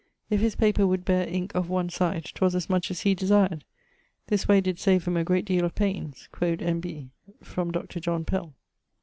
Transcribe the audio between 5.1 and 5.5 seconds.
a great